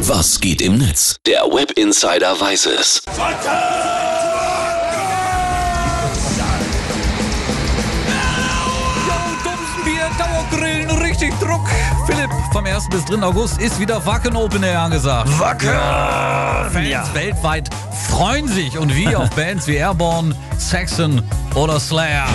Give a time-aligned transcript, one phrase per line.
[0.00, 1.16] Was geht im Netz?
[1.26, 3.02] Der Web Insider weiß es.
[10.18, 11.68] Dauergrillen, richtig Druck.
[12.06, 12.88] Philipp, vom 1.
[12.90, 13.22] bis 3.
[13.22, 15.28] August ist wieder Wacken Open Air angesagt.
[15.38, 15.68] Wacken!
[16.72, 17.04] Fans Ja.
[17.14, 17.68] weltweit
[18.08, 21.22] freuen sich und wie auf Bands wie Airborne, Saxon
[21.54, 22.26] oder Slayer.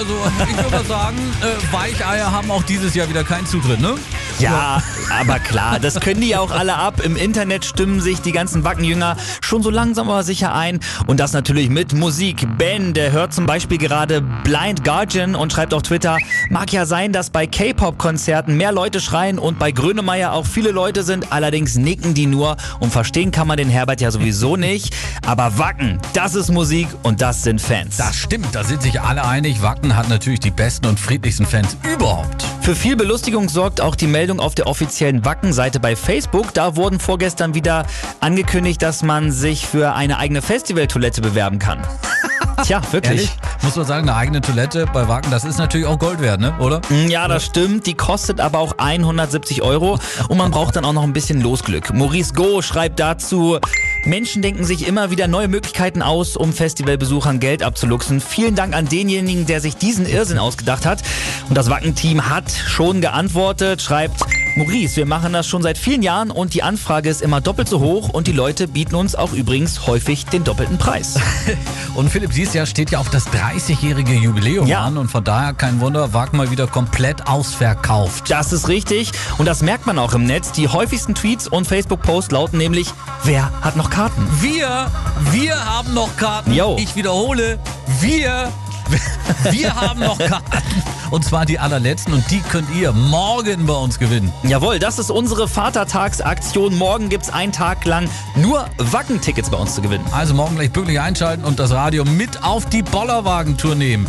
[0.00, 0.16] Also
[0.48, 3.96] ich würde mal sagen, äh, Weicheier haben auch dieses Jahr wieder keinen Zutritt, ne?
[4.40, 7.00] Ja, aber klar, das können die ja auch alle ab.
[7.04, 10.80] Im Internet stimmen sich die ganzen Wackenjünger schon so langsam aber sicher ein.
[11.06, 12.46] Und das natürlich mit Musik.
[12.56, 16.16] Ben, der hört zum Beispiel gerade Blind Guardian und schreibt auf Twitter,
[16.48, 21.02] mag ja sein, dass bei K-Pop-Konzerten mehr Leute schreien und bei Grönemeyer auch viele Leute
[21.02, 21.32] sind.
[21.32, 24.94] Allerdings nicken die nur und verstehen kann man den Herbert ja sowieso nicht.
[25.26, 27.96] Aber Wacken, das ist Musik und das sind Fans.
[27.96, 29.62] Das stimmt, da sind sich alle einig.
[29.62, 32.44] Wacken hat natürlich die besten und friedlichsten Fans überhaupt.
[32.60, 36.54] Für viel Belustigung sorgt auch die Meldung auf der offiziellen Wacken-Seite bei Facebook.
[36.54, 37.86] Da wurden vorgestern wieder
[38.20, 41.80] angekündigt, dass man sich für eine eigene Festivaltoilette bewerben kann.
[42.64, 43.12] Tja, wirklich.
[43.12, 43.36] Ehrlich?
[43.62, 46.54] Muss man sagen, eine eigene Toilette bei Wacken, das ist natürlich auch Gold wert, ne?
[46.58, 46.80] oder?
[47.08, 47.86] Ja, das stimmt.
[47.86, 51.92] Die kostet aber auch 170 Euro und man braucht dann auch noch ein bisschen Losglück.
[51.92, 53.58] Maurice Go schreibt dazu,
[54.06, 58.20] Menschen denken sich immer wieder neue Möglichkeiten aus, um Festivalbesuchern Geld abzuluxen.
[58.20, 61.02] Vielen Dank an denjenigen, der sich diesen Irrsinn ausgedacht hat.
[61.48, 64.20] Und das Wacken-Team hat schon geantwortet, schreibt,
[64.56, 67.80] Maurice, wir machen das schon seit vielen Jahren und die Anfrage ist immer doppelt so
[67.80, 71.18] hoch und die Leute bieten uns auch übrigens häufig den doppelten Preis.
[71.94, 74.82] Und Philipp, dieses Jahr steht ja auch das 30-jährige Jubiläum Ja.
[74.84, 78.30] an und von daher kein Wunder, Wacken mal wieder komplett ausverkauft.
[78.30, 80.52] Das ist richtig und das merkt man auch im Netz.
[80.52, 82.88] Die häufigsten Tweets und Facebook-Posts lauten nämlich,
[83.24, 84.26] wer hat noch Karten?
[84.40, 84.86] Wir,
[85.32, 86.52] wir haben noch Karten.
[86.54, 86.76] Jo.
[86.78, 87.58] Ich wiederhole,
[88.00, 88.48] wir,
[89.50, 90.82] wir haben noch Karten.
[91.10, 94.32] Und zwar die allerletzten und die könnt ihr morgen bei uns gewinnen.
[94.44, 96.76] Jawohl, das ist unsere Vatertagsaktion.
[96.76, 100.04] Morgen gibt's einen Tag lang nur Wacken-Tickets bei uns zu gewinnen.
[100.12, 104.06] Also morgen gleich pünktlich einschalten und das Radio mit auf die Bollerwagen-Tour nehmen.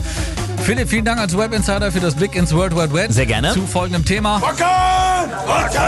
[0.64, 3.12] Philipp, vielen Dank als Web Insider für das Blick ins World Wide Web.
[3.12, 3.54] Sehr gerne.
[3.54, 4.40] Zu folgendem Thema.
[4.42, 5.32] Wacken!
[5.48, 5.82] Wacken!